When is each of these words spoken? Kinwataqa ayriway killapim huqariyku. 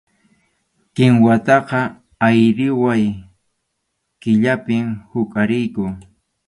Kinwataqa 0.95 1.79
ayriway 2.27 3.03
killapim 4.21 4.85
huqariyku. 5.11 5.83